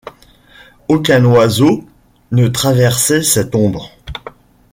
[0.87, 1.85] Aucun oiseau
[2.31, 3.91] ne traversait cette ombre.